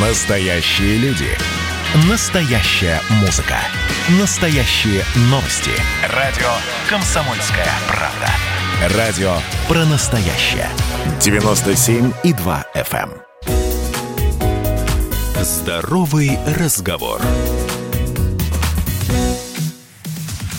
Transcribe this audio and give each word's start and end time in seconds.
Настоящие 0.00 0.96
люди. 0.98 1.26
Настоящая 2.08 3.00
музыка. 3.20 3.56
Настоящие 4.20 5.02
новости. 5.22 5.72
Радио 6.14 6.46
«Комсомольская 6.88 7.66
правда». 7.88 8.96
Радио 8.96 9.32
про 9.66 9.84
настоящее. 9.86 10.68
97,2 11.18 12.64
FM. 12.76 13.10
эм. 13.10 13.64
Здоровый 15.42 16.38
разговор. 16.56 17.20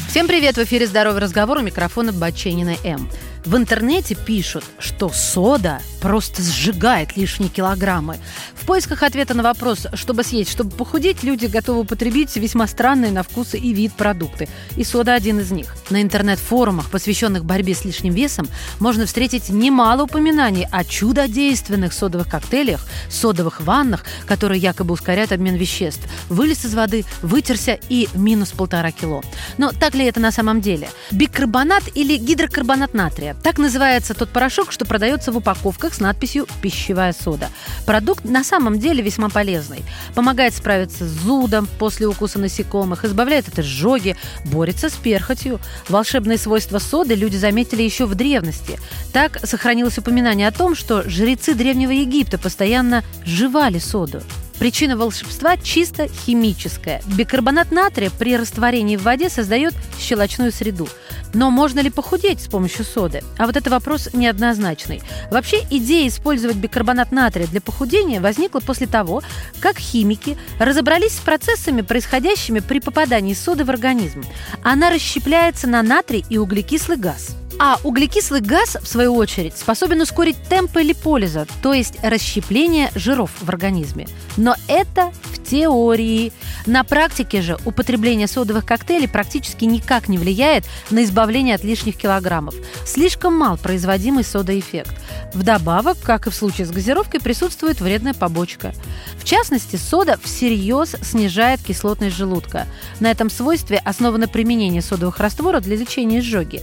Всем 0.09 0.27
привет! 0.27 0.57
В 0.57 0.63
эфире 0.65 0.85
«Здоровый 0.85 1.21
разговор» 1.21 1.59
у 1.59 1.61
микрофона 1.61 2.11
Баченина 2.11 2.75
М. 2.83 3.09
В 3.45 3.55
интернете 3.55 4.15
пишут, 4.15 4.65
что 4.79 5.09
сода 5.09 5.81
просто 6.01 6.41
сжигает 6.41 7.15
лишние 7.15 7.49
килограммы. 7.49 8.17
В 8.53 8.65
поисках 8.65 9.03
ответа 9.03 9.33
на 9.33 9.43
вопрос, 9.43 9.87
чтобы 9.93 10.23
съесть, 10.23 10.51
чтобы 10.51 10.71
похудеть, 10.71 11.23
люди 11.23 11.45
готовы 11.45 11.81
употребить 11.81 12.35
весьма 12.35 12.67
странные 12.67 13.11
на 13.11 13.23
вкус 13.23 13.55
и 13.55 13.73
вид 13.73 13.93
продукты. 13.93 14.49
И 14.75 14.83
сода 14.83 15.13
один 15.13 15.39
из 15.39 15.51
них. 15.51 15.75
На 15.89 16.01
интернет-форумах, 16.01 16.89
посвященных 16.91 17.45
борьбе 17.45 17.73
с 17.73 17.83
лишним 17.83 18.13
весом, 18.13 18.47
можно 18.79 19.05
встретить 19.05 19.49
немало 19.49 20.03
упоминаний 20.03 20.67
о 20.71 20.83
чудодейственных 20.83 21.93
содовых 21.93 22.29
коктейлях, 22.29 22.85
содовых 23.09 23.61
ваннах, 23.61 24.05
которые 24.27 24.61
якобы 24.61 24.93
ускоряют 24.93 25.31
обмен 25.31 25.55
веществ. 25.55 26.01
Вылез 26.29 26.63
из 26.65 26.75
воды, 26.75 27.05
вытерся 27.21 27.79
и 27.89 28.07
минус 28.13 28.51
полтора 28.51 28.91
кило. 28.91 29.23
Но 29.57 29.71
так 29.71 29.95
ли 29.95 30.05
это 30.05 30.19
на 30.19 30.31
самом 30.31 30.61
деле? 30.61 30.89
Бикарбонат 31.11 31.83
или 31.95 32.17
гидрокарбонат 32.17 32.93
натрия? 32.93 33.35
Так 33.41 33.57
называется 33.57 34.13
тот 34.13 34.29
порошок, 34.29 34.71
что 34.71 34.85
продается 34.85 35.31
в 35.31 35.37
упаковках 35.37 35.95
с 35.95 35.99
надписью 35.99 36.47
«пищевая 36.61 37.13
сода». 37.13 37.49
Продукт 37.85 38.25
на 38.25 38.43
самом 38.43 38.79
деле 38.79 39.01
весьма 39.01 39.29
полезный. 39.29 39.83
Помогает 40.13 40.53
справиться 40.53 41.05
с 41.05 41.09
зудом 41.09 41.67
после 41.79 42.05
укуса 42.05 42.37
насекомых, 42.37 43.05
избавляет 43.05 43.47
от 43.47 43.59
изжоги, 43.59 44.15
борется 44.45 44.89
с 44.89 44.93
перхотью. 44.93 45.59
Волшебные 45.87 46.37
свойства 46.37 46.79
соды 46.79 47.15
люди 47.15 47.37
заметили 47.37 47.83
еще 47.83 48.05
в 48.05 48.15
древности. 48.15 48.79
Так 49.13 49.39
сохранилось 49.45 49.97
упоминание 49.97 50.47
о 50.47 50.51
том, 50.51 50.75
что 50.75 51.07
жрецы 51.09 51.53
Древнего 51.53 51.91
Египта 51.91 52.37
постоянно 52.37 53.03
жевали 53.25 53.79
соду. 53.79 54.21
Причина 54.59 54.97
волшебства 54.97 55.55
чисто 55.55 56.09
химическая. 56.09 57.01
Бикарбонат 57.05 57.71
натрия 57.71 58.09
при 58.09 58.35
растворении 58.35 58.97
в 58.97 59.03
воде 59.03 59.29
создает 59.29 59.73
щелочную 59.97 60.51
среду. 60.51 60.87
Но 61.33 61.49
можно 61.49 61.79
ли 61.79 61.89
похудеть 61.89 62.41
с 62.41 62.47
помощью 62.47 62.83
соды? 62.83 63.23
А 63.37 63.45
вот 63.45 63.55
это 63.55 63.69
вопрос 63.69 64.09
неоднозначный. 64.13 65.01
Вообще 65.31 65.61
идея 65.69 66.09
использовать 66.09 66.57
бикарбонат 66.57 67.13
натрия 67.13 67.47
для 67.47 67.61
похудения 67.61 68.19
возникла 68.19 68.59
после 68.59 68.87
того, 68.87 69.21
как 69.61 69.77
химики 69.77 70.37
разобрались 70.59 71.13
с 71.13 71.21
процессами, 71.21 71.81
происходящими 71.81 72.59
при 72.59 72.79
попадании 72.79 73.35
соды 73.35 73.63
в 73.63 73.69
организм. 73.69 74.25
Она 74.61 74.89
расщепляется 74.89 75.67
на 75.67 75.81
натрий 75.83 76.25
и 76.29 76.37
углекислый 76.37 76.97
газ. 76.97 77.35
А 77.61 77.77
углекислый 77.83 78.39
газ, 78.39 78.77
в 78.81 78.87
свою 78.87 79.15
очередь, 79.15 79.57
способен 79.57 79.99
ускорить 79.99 80.37
темпы 80.47 80.81
липолиза, 80.81 81.45
то 81.61 81.73
есть 81.73 82.01
расщепление 82.01 82.89
жиров 82.95 83.31
в 83.41 83.49
организме. 83.49 84.07
Но 84.37 84.55
это 84.69 85.11
теории. 85.49 86.31
На 86.65 86.83
практике 86.83 87.41
же 87.41 87.57
употребление 87.65 88.27
содовых 88.27 88.65
коктейлей 88.65 89.07
практически 89.07 89.65
никак 89.65 90.07
не 90.07 90.17
влияет 90.17 90.65
на 90.89 91.03
избавление 91.03 91.55
от 91.55 91.63
лишних 91.63 91.97
килограммов. 91.97 92.55
Слишком 92.85 93.37
мал 93.37 93.57
производимый 93.57 94.23
содоэффект. 94.23 94.95
Вдобавок, 95.33 95.97
как 96.01 96.27
и 96.27 96.29
в 96.29 96.35
случае 96.35 96.67
с 96.67 96.71
газировкой, 96.71 97.19
присутствует 97.19 97.81
вредная 97.81 98.13
побочка. 98.13 98.73
В 99.17 99.23
частности, 99.23 99.75
сода 99.75 100.19
всерьез 100.21 100.95
снижает 101.01 101.61
кислотность 101.61 102.15
желудка. 102.15 102.67
На 102.99 103.11
этом 103.11 103.29
свойстве 103.29 103.77
основано 103.77 104.27
применение 104.27 104.81
содовых 104.81 105.19
растворов 105.19 105.63
для 105.63 105.75
лечения 105.75 106.19
изжоги. 106.19 106.61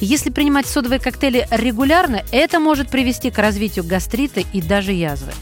Если 0.00 0.30
принимать 0.30 0.66
содовые 0.66 1.00
коктейли 1.00 1.46
регулярно, 1.50 2.22
это 2.32 2.60
может 2.60 2.90
привести 2.90 3.30
к 3.30 3.38
развитию 3.38 3.84
гастрита 3.84 4.40
и 4.52 4.60
даже 4.60 4.92
язвы. 4.92 5.32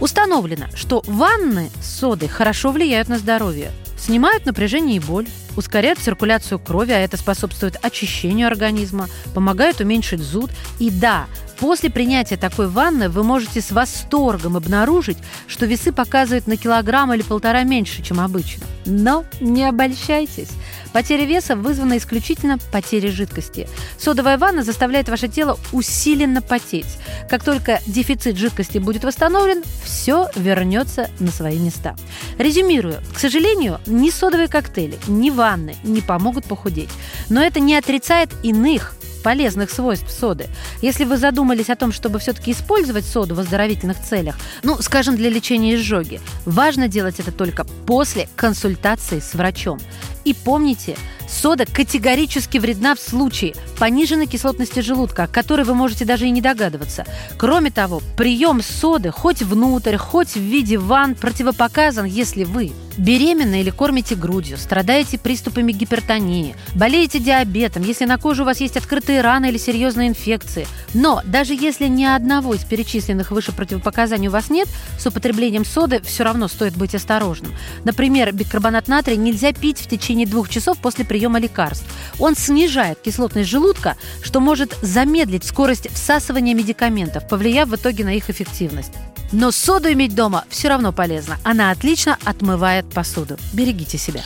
Установлено, 0.00 0.66
что 0.74 1.02
ванны 1.06 1.70
с 1.80 2.00
содой 2.00 2.28
хорошо 2.28 2.70
влияют 2.70 3.08
на 3.08 3.18
здоровье, 3.18 3.70
снимают 3.98 4.44
напряжение 4.44 4.96
и 4.96 5.00
боль, 5.00 5.26
ускоряют 5.56 5.98
циркуляцию 5.98 6.58
крови, 6.58 6.92
а 6.92 6.98
это 6.98 7.16
способствует 7.16 7.78
очищению 7.82 8.46
организма, 8.46 9.08
помогают 9.34 9.80
уменьшить 9.80 10.20
зуд. 10.20 10.50
И 10.78 10.90
да, 10.90 11.26
после 11.58 11.90
принятия 11.90 12.36
такой 12.36 12.68
ванны 12.68 13.08
вы 13.08 13.22
можете 13.22 13.60
с 13.60 13.70
восторгом 13.70 14.56
обнаружить, 14.56 15.18
что 15.46 15.66
весы 15.66 15.92
показывают 15.92 16.46
на 16.46 16.56
килограмм 16.56 17.12
или 17.12 17.22
полтора 17.22 17.62
меньше, 17.64 18.02
чем 18.02 18.20
обычно. 18.20 18.64
Но 18.84 19.24
не 19.40 19.64
обольщайтесь. 19.64 20.50
Потеря 20.92 21.24
веса 21.24 21.56
вызвана 21.56 21.98
исключительно 21.98 22.58
потерей 22.72 23.10
жидкости. 23.10 23.68
Содовая 23.98 24.38
ванна 24.38 24.62
заставляет 24.62 25.08
ваше 25.08 25.28
тело 25.28 25.58
усиленно 25.72 26.40
потеть. 26.40 26.98
Как 27.28 27.42
только 27.42 27.80
дефицит 27.86 28.36
жидкости 28.36 28.78
будет 28.78 29.04
восстановлен, 29.04 29.62
все 29.84 30.30
вернется 30.36 31.10
на 31.18 31.30
свои 31.30 31.58
места. 31.58 31.96
Резюмирую. 32.38 33.00
К 33.14 33.18
сожалению, 33.18 33.80
ни 33.86 34.10
содовые 34.10 34.48
коктейли, 34.48 34.98
ни 35.08 35.30
ванны 35.30 35.76
не 35.82 36.00
помогут 36.00 36.44
похудеть. 36.44 36.90
Но 37.28 37.42
это 37.42 37.60
не 37.60 37.74
отрицает 37.76 38.30
иных 38.42 38.96
полезных 39.26 39.72
свойств 39.72 40.08
соды. 40.08 40.46
Если 40.82 41.02
вы 41.02 41.16
задумались 41.16 41.68
о 41.68 41.74
том, 41.74 41.90
чтобы 41.90 42.20
все-таки 42.20 42.52
использовать 42.52 43.04
соду 43.04 43.34
в 43.34 43.40
оздоровительных 43.40 44.00
целях, 44.00 44.36
ну, 44.62 44.80
скажем, 44.80 45.16
для 45.16 45.30
лечения 45.30 45.74
изжоги, 45.74 46.20
важно 46.44 46.86
делать 46.86 47.18
это 47.18 47.32
только 47.32 47.64
после 47.64 48.28
консультации 48.36 49.18
с 49.18 49.34
врачом. 49.34 49.80
И 50.24 50.32
помните, 50.32 50.96
сода 51.28 51.66
категорически 51.66 52.58
вредна 52.58 52.94
в 52.94 53.00
случае 53.00 53.56
пониженной 53.80 54.28
кислотности 54.28 54.78
желудка, 54.78 55.24
о 55.24 55.26
которой 55.26 55.64
вы 55.64 55.74
можете 55.74 56.04
даже 56.04 56.28
и 56.28 56.30
не 56.30 56.40
догадываться. 56.40 57.04
Кроме 57.36 57.72
того, 57.72 58.02
прием 58.16 58.62
соды 58.62 59.10
хоть 59.10 59.42
внутрь, 59.42 59.96
хоть 59.96 60.34
в 60.34 60.40
виде 60.40 60.78
ванн 60.78 61.16
противопоказан, 61.16 62.04
если 62.04 62.44
вы 62.44 62.70
беременны 62.96 63.60
или 63.60 63.70
кормите 63.70 64.14
грудью, 64.14 64.58
страдаете 64.58 65.18
приступами 65.18 65.72
гипертонии, 65.72 66.56
болеете 66.74 67.18
диабетом, 67.18 67.82
если 67.82 68.04
на 68.04 68.18
коже 68.18 68.42
у 68.42 68.44
вас 68.44 68.60
есть 68.60 68.76
открытые 68.76 69.20
раны 69.20 69.48
или 69.48 69.58
серьезные 69.58 70.08
инфекции. 70.08 70.66
Но 70.94 71.22
даже 71.24 71.54
если 71.54 71.86
ни 71.86 72.04
одного 72.04 72.54
из 72.54 72.64
перечисленных 72.64 73.30
выше 73.30 73.52
противопоказаний 73.52 74.28
у 74.28 74.30
вас 74.30 74.50
нет, 74.50 74.68
с 74.98 75.06
употреблением 75.06 75.64
соды 75.64 76.00
все 76.02 76.24
равно 76.24 76.48
стоит 76.48 76.76
быть 76.76 76.94
осторожным. 76.94 77.54
Например, 77.84 78.32
бикарбонат 78.32 78.88
натрия 78.88 79.16
нельзя 79.16 79.52
пить 79.52 79.78
в 79.78 79.88
течение 79.88 80.26
двух 80.26 80.48
часов 80.48 80.78
после 80.78 81.04
приема 81.04 81.38
лекарств. 81.38 81.86
Он 82.18 82.34
снижает 82.34 82.98
кислотность 83.00 83.50
желудка, 83.50 83.96
что 84.22 84.40
может 84.40 84.76
замедлить 84.82 85.44
скорость 85.44 85.90
всасывания 85.92 86.54
медикаментов, 86.54 87.28
повлияв 87.28 87.68
в 87.68 87.76
итоге 87.76 88.04
на 88.04 88.14
их 88.14 88.30
эффективность. 88.30 88.92
Но 89.32 89.50
соду 89.50 89.92
иметь 89.92 90.14
дома 90.14 90.44
все 90.48 90.68
равно 90.68 90.92
полезно. 90.92 91.38
Она 91.44 91.70
отлично 91.70 92.18
отмывает 92.24 92.88
посуду. 92.90 93.36
Берегите 93.52 93.98
себя. 93.98 94.22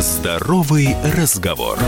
Здоровый 0.00 0.96
разговор. 1.14 1.78